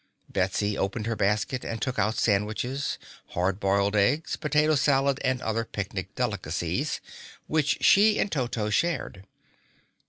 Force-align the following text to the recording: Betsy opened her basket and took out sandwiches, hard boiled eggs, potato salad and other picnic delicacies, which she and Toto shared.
Betsy 0.27 0.75
opened 0.79 1.05
her 1.05 1.15
basket 1.15 1.63
and 1.63 1.79
took 1.79 1.99
out 1.99 2.17
sandwiches, 2.17 2.97
hard 3.35 3.59
boiled 3.59 3.95
eggs, 3.95 4.35
potato 4.35 4.73
salad 4.73 5.19
and 5.23 5.43
other 5.43 5.63
picnic 5.63 6.15
delicacies, 6.15 6.99
which 7.45 7.77
she 7.83 8.17
and 8.17 8.31
Toto 8.31 8.71
shared. 8.71 9.27